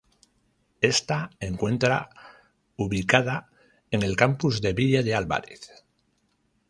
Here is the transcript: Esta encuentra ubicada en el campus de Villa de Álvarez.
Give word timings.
Esta 0.81 1.29
encuentra 1.39 2.09
ubicada 2.75 3.51
en 3.91 4.01
el 4.01 4.15
campus 4.15 4.59
de 4.59 4.73
Villa 4.73 5.03
de 5.03 5.13
Álvarez. 5.13 5.85